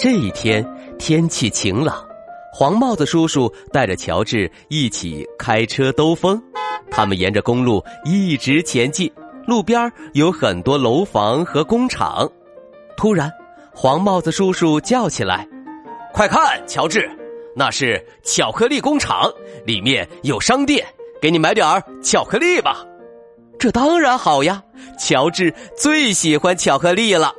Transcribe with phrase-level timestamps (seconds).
[0.00, 0.64] 这一天
[0.96, 2.06] 天气晴朗，
[2.52, 6.40] 黄帽子叔叔带着乔治一起开车兜风。
[6.88, 9.12] 他们沿着公路一直前进，
[9.44, 12.30] 路边有很多楼房和工厂。
[12.96, 13.28] 突然，
[13.74, 15.44] 黄帽子叔叔叫起来
[16.14, 17.10] ：“快看，乔治，
[17.56, 19.28] 那是巧克力工厂，
[19.66, 20.86] 里面有商店，
[21.20, 21.66] 给你买点
[22.04, 22.86] 巧克力吧。”
[23.58, 24.62] 这当然好呀，
[24.96, 27.34] 乔治最喜欢巧克力了。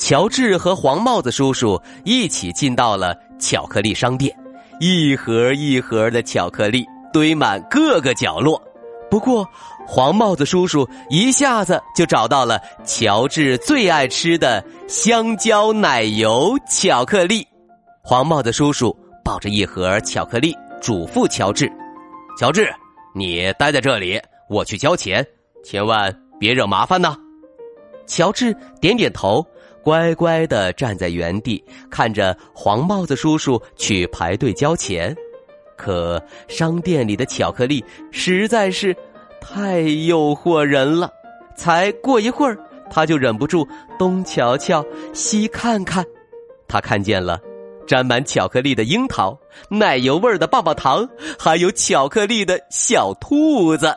[0.00, 4.34] 乔治和黄帽子叔叔一起进到了巧克力商店，
[4.80, 8.60] 一盒一盒的巧克力堆满各个角落。
[9.10, 9.46] 不过，
[9.86, 17.46] 黄帽子叔叔一下子就找到了乔治最爱吃的香蕉奶油巧克力。
[18.02, 21.70] 黄帽子叔叔抱着一盒巧克力，嘱咐乔治
[22.40, 22.72] ：“乔治，
[23.14, 25.24] 你待在这里，我去交钱，
[25.62, 27.14] 千万别惹麻烦呢。”
[28.08, 29.46] 乔治点点头。
[29.82, 35.14] 乖乖的站在原地，看着黄帽子叔叔去排队交钱。
[35.76, 38.94] 可商店里的巧克力实在是
[39.40, 41.10] 太诱惑人了。
[41.56, 42.58] 才过一会儿，
[42.90, 43.66] 他就忍不住
[43.98, 46.04] 东瞧瞧、西看看。
[46.68, 47.40] 他看见了
[47.86, 49.38] 沾满巧克力的樱桃、
[49.70, 53.94] 奶油味的棒棒糖，还有巧克力的小兔子。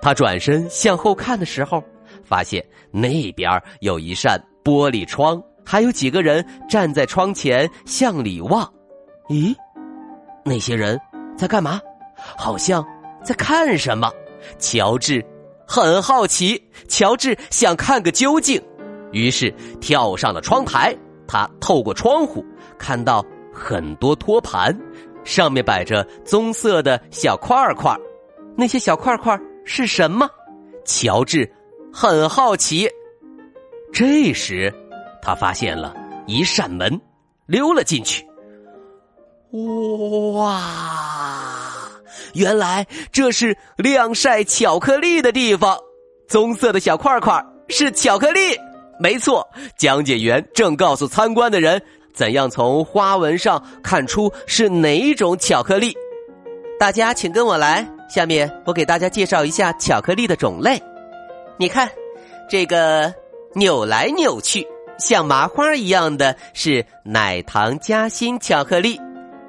[0.00, 1.82] 他转身向后看的时候，
[2.24, 4.40] 发现那边有一扇。
[4.64, 8.70] 玻璃窗，还有几个人站在窗前向里望。
[9.28, 9.54] 咦，
[10.44, 11.00] 那些人
[11.36, 11.80] 在干嘛？
[12.36, 12.84] 好像
[13.24, 14.10] 在看什么。
[14.58, 15.24] 乔治
[15.66, 18.60] 很好奇，乔治想看个究竟，
[19.12, 20.96] 于是跳上了窗台。
[21.28, 22.44] 他透过窗户
[22.78, 24.76] 看到很多托盘，
[25.24, 27.96] 上面摆着棕色的小块块。
[28.56, 30.28] 那些小块块是什么？
[30.84, 31.50] 乔治
[31.92, 32.88] 很好奇。
[33.92, 34.72] 这时，
[35.20, 35.94] 他发现了
[36.26, 36.98] 一扇门，
[37.46, 38.26] 溜了进去。
[40.34, 40.60] 哇！
[42.32, 45.78] 原来这是晾晒巧克力的地方。
[46.26, 48.40] 棕色的小块块是巧克力，
[48.98, 49.46] 没错。
[49.76, 51.80] 讲解员正告诉参观的人
[52.14, 55.94] 怎样从花纹上看出是哪种巧克力。
[56.80, 60.82] 大家请跟我来，下面我给大家介绍一下巧克力的种类。
[61.58, 61.86] 你看，
[62.48, 63.12] 这个。
[63.54, 64.66] 扭来扭去，
[64.98, 68.98] 像麻花一样的是奶糖夹心巧克力，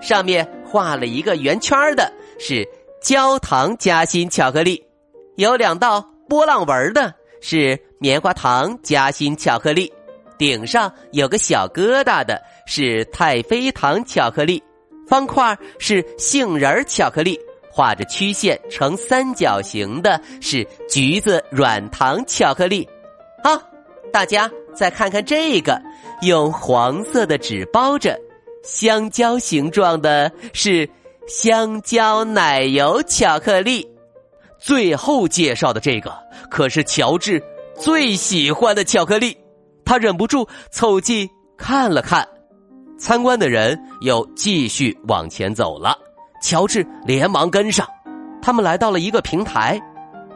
[0.00, 2.66] 上面画了一个圆圈的是
[3.00, 4.82] 焦糖夹心巧克力，
[5.36, 9.92] 有两道波浪纹的是棉花糖夹心巧克力，
[10.36, 14.62] 顶上有个小疙瘩的是太妃糖巧克力，
[15.08, 17.38] 方块是杏仁巧克力，
[17.70, 22.88] 画着曲线成三角形的是橘子软糖巧克力，
[23.44, 23.71] 好。
[24.12, 25.80] 大家再看看这个，
[26.20, 28.16] 用黄色的纸包着，
[28.62, 30.88] 香蕉形状的是
[31.26, 33.88] 香蕉奶油巧克力。
[34.58, 36.16] 最后介绍的这个
[36.48, 37.42] 可是乔治
[37.74, 39.36] 最喜欢的巧克力，
[39.84, 42.26] 他忍不住凑近看了看。
[42.98, 45.98] 参观的人又继续往前走了，
[46.40, 47.84] 乔治连忙跟上。
[48.40, 49.80] 他们来到了一个平台，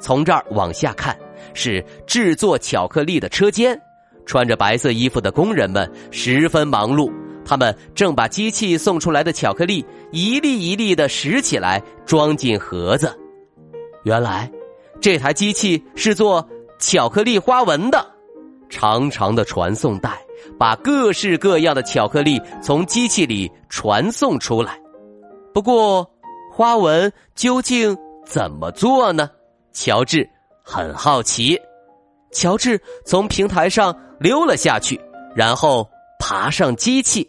[0.01, 1.17] 从这儿往下看。
[1.55, 3.81] 是制作巧克力的车间，
[4.25, 7.13] 穿着白色衣服的工人们十分忙碌。
[7.45, 13.17] 他们正把机器送出来的巧克力一粒一粒的拾起来，装进盒子。
[14.03, 14.51] 原来，
[15.01, 16.45] 这台机器是做
[16.79, 18.05] 巧克力花纹的。
[18.69, 20.19] 长长的传送带
[20.59, 24.77] 把各式各样的巧克力从机器里传送出来。
[25.55, 26.05] 不过，
[26.53, 29.31] 花纹究竟怎么做呢？
[29.73, 30.29] 乔治。
[30.69, 31.57] 很好奇，
[32.33, 35.01] 乔治从平台上溜了下去，
[35.33, 37.25] 然后爬上机器。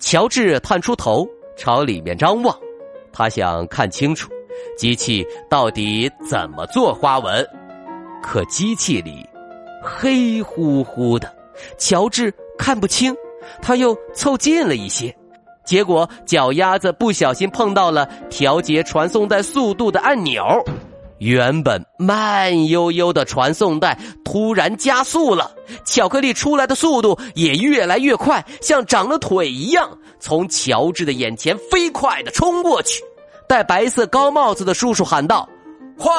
[0.00, 1.28] 乔治探出头
[1.58, 2.58] 朝里面张望，
[3.12, 4.30] 他想看清楚
[4.78, 7.46] 机器到底怎么做花纹。
[8.22, 9.28] 可机器里
[9.82, 11.30] 黑乎乎的，
[11.76, 13.14] 乔治看不清。
[13.60, 15.14] 他又凑近了一些，
[15.66, 20.42] 结果脚丫子不小心碰到了调节传送带速度的按钮。
[21.24, 25.50] 原本慢悠悠的传送带突然加速了，
[25.86, 33.02] 巧克力出来的速度也越来越快，像长了腿一样，从乔治的眼前飞快的冲过去。
[33.48, 35.48] 戴白色高帽子的叔叔喊道
[35.96, 36.12] ：“快，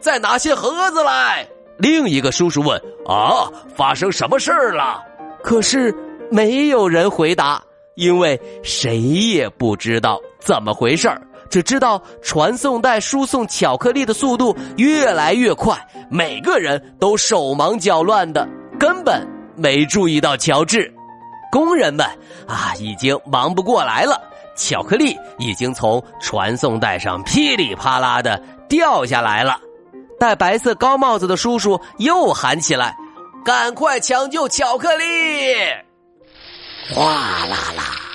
[0.00, 1.48] 再拿些盒子来！”
[1.78, 2.76] 另一个叔叔问
[3.06, 5.00] ：“啊，发生什么事儿了？”
[5.44, 5.94] 可是
[6.28, 7.62] 没有人回答，
[7.94, 11.22] 因为谁也不知道怎么回事儿。
[11.50, 15.76] 只知道传送带输送巧克力的速度越来越快，
[16.08, 18.48] 每个人都手忙脚乱的，
[18.78, 19.26] 根本
[19.56, 20.90] 没注意到乔治。
[21.50, 22.06] 工人们
[22.46, 24.18] 啊，已经忙不过来了。
[24.56, 29.58] 巧克力已经从传送带上噼里啪啦的掉下来了。
[30.18, 32.94] 戴白色高帽子的叔叔又喊起来
[33.42, 35.04] ：“赶快抢救巧克力！”
[36.94, 37.04] 哗
[37.46, 38.09] 啦啦。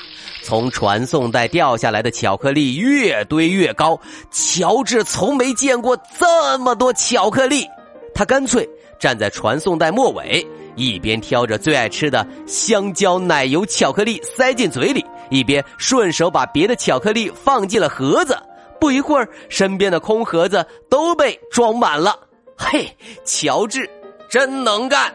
[0.46, 4.00] 从传送带掉下来的巧克力越堆越高，
[4.30, 7.68] 乔治从没见过这么多巧克力。
[8.14, 8.70] 他干脆
[9.00, 10.46] 站在传送带末尾，
[10.76, 18.38] 一边挑着最爱吃的香蕉奶油巧克力塞进嘴里，一边顺手把别的巧克力放进了盒子。
[18.80, 22.20] 不一会儿，身边的空盒子都被装满了。
[22.56, 22.88] 嘿，
[23.26, 23.90] 乔治
[24.30, 25.12] 真能干！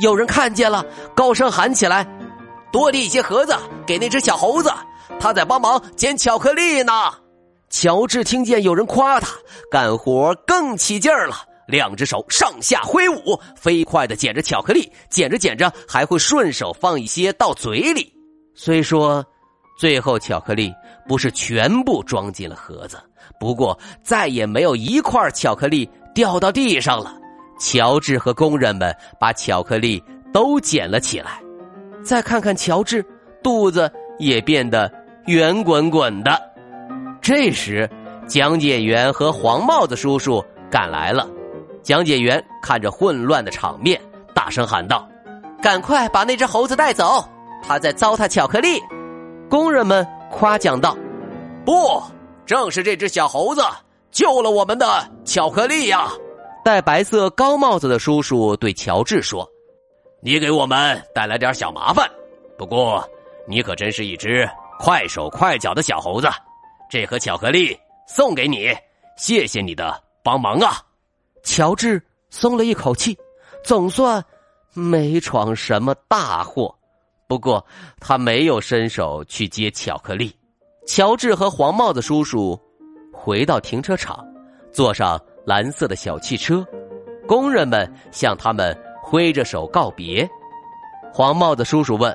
[0.00, 0.84] 有人看见了，
[1.14, 2.06] 高声喊起来。
[2.72, 3.54] 多递一些盒子
[3.86, 4.72] 给那只小猴子，
[5.20, 6.92] 他在帮忙捡巧克力呢。
[7.68, 9.28] 乔治听见有人夸他，
[9.70, 11.36] 干活更起劲儿了，
[11.66, 18.12] 两只手上下挥舞，飞快的捡着巧克力，捡着捡着还会顺手放一些到嘴里。
[18.54, 19.24] 虽说
[19.78, 20.70] 最后巧克力
[21.08, 22.98] 不是全部装进了盒子，
[23.40, 27.16] 不过再也没有一块巧克力掉到地上了。
[27.58, 30.02] 乔治和工人们把巧克力
[30.32, 31.40] 都捡了起来。
[32.02, 33.04] 再看看乔治，
[33.42, 34.90] 肚子也变得
[35.26, 36.40] 圆滚滚的。
[37.20, 37.88] 这时，
[38.26, 41.28] 讲解员和黄帽子叔叔赶来了。
[41.82, 44.00] 讲解员看着混乱的场面，
[44.34, 45.08] 大声喊道
[45.62, 47.24] ：“赶快把那只猴子带走，
[47.62, 48.80] 他在糟蹋巧克力。”
[49.48, 50.96] 工人们夸奖道
[51.64, 52.02] ：“不，
[52.46, 53.62] 正是这只小猴子
[54.10, 54.86] 救了我们的
[55.24, 56.08] 巧克力呀！”
[56.64, 59.48] 戴白色高帽子的叔叔对乔治说。
[60.24, 62.08] 你给我们带来点小麻烦，
[62.56, 63.04] 不过
[63.44, 64.48] 你可真是一只
[64.78, 66.28] 快手快脚的小猴子。
[66.88, 67.76] 这盒巧克力
[68.06, 68.72] 送给你，
[69.16, 70.80] 谢谢你的帮忙啊！
[71.42, 73.18] 乔治松了一口气，
[73.64, 74.24] 总算
[74.74, 76.72] 没闯什么大祸。
[77.26, 77.66] 不过
[77.98, 80.32] 他没有伸手去接巧克力。
[80.86, 82.56] 乔治和黄帽子叔叔
[83.12, 84.24] 回到停车场，
[84.70, 86.64] 坐上蓝色的小汽车。
[87.26, 88.72] 工人们向他们。
[89.12, 90.26] 挥着手告别，
[91.12, 92.10] 黄帽子叔叔问：“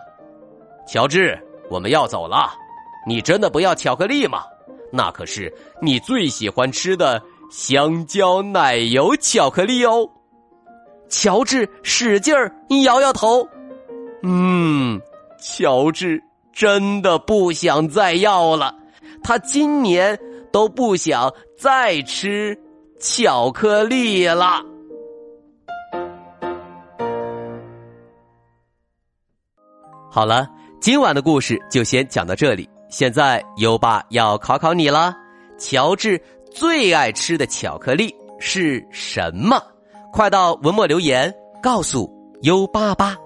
[0.91, 1.39] 乔治，
[1.69, 2.49] 我们要走了，
[3.05, 4.39] 你真的不要巧克力吗？
[4.91, 7.21] 那可是你最喜欢吃的
[7.51, 10.09] 香蕉奶油巧克力哦。”
[11.07, 12.51] 乔治使劲儿
[12.83, 13.47] 摇摇头，
[14.23, 14.99] 嗯，
[15.39, 16.19] 乔治
[16.51, 18.73] 真的不想再要了，
[19.23, 20.19] 他今年
[20.51, 22.59] 都不想再吃
[22.99, 24.63] 巧克力了。
[30.09, 30.47] 好了，
[30.79, 32.67] 今晚的故事就先讲到这里。
[32.89, 35.13] 现在优爸要考考你了：
[35.59, 39.61] 乔治最爱吃的巧克力是什么？
[40.13, 42.09] 快到文末留言告诉
[42.43, 43.17] 优爸吧。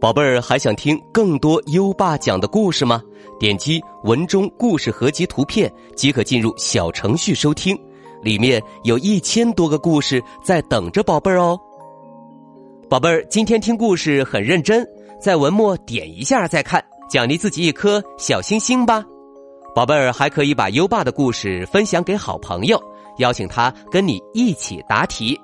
[0.00, 3.00] 宝贝儿，还想听更多优爸讲的故事吗？
[3.38, 7.78] 点击文中故事合集图片即可进入小程序收听，
[8.20, 11.58] 里面有一千多个故事在等着宝贝儿哦。
[12.90, 14.86] 宝贝儿，今天听故事很认真。
[15.24, 19.02] 在文末点一下再看，奖励自己一颗小星星吧，
[19.74, 22.78] 宝贝儿还可以把优爸的故事分享给好朋友，
[23.20, 25.34] 邀请他跟你一起答题。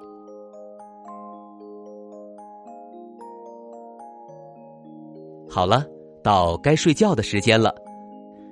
[5.49, 5.83] 好了，
[6.23, 7.75] 到该睡觉的时间了，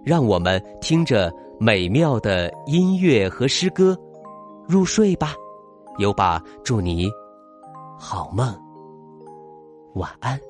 [0.07, 1.31] 让我们听着
[1.61, 3.95] 美妙的音乐和诗歌
[4.67, 5.35] 入睡吧。
[5.99, 7.07] 优爸祝你
[7.99, 8.51] 好梦，
[9.93, 10.48] 晚安。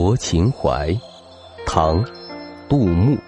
[0.00, 0.96] 泊秦淮，
[1.66, 2.04] 唐，
[2.68, 3.18] 杜牧。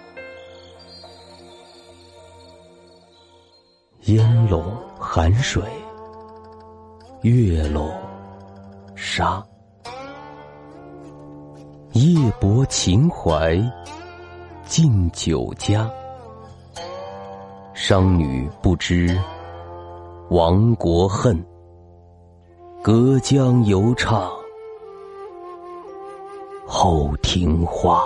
[4.03, 4.63] 烟笼
[4.97, 5.61] 寒水，
[7.23, 7.91] 月笼
[8.95, 9.45] 沙。
[11.91, 13.61] 夜泊秦淮，
[14.63, 15.91] 近酒家。
[17.73, 19.19] 商女不知
[20.29, 21.37] 亡国恨。
[22.81, 24.31] 隔江犹唱
[26.73, 27.97] 后庭花。《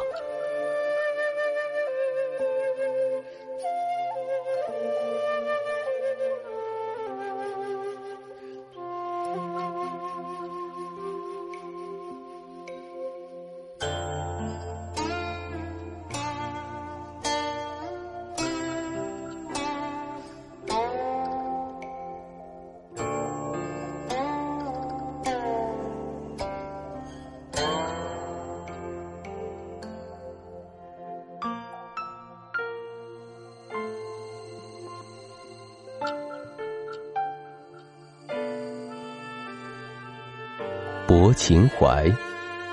[41.08, 42.08] 泊秦淮》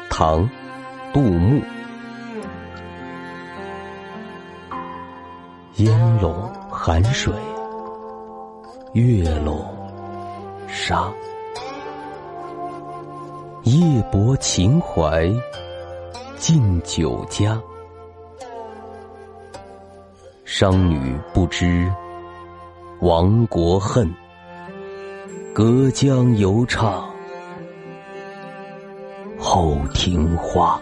[0.08, 0.42] 唐·
[1.12, 1.60] 杜牧。
[5.76, 7.34] 烟笼寒水，
[8.94, 9.62] 月笼
[10.66, 11.12] 沙。
[13.64, 15.30] 夜泊秦淮，
[16.36, 17.60] 近酒家。
[20.46, 21.92] 商女不知
[23.00, 24.10] 亡国恨，
[25.52, 27.11] 隔江犹唱。
[29.54, 30.80] 后庭花。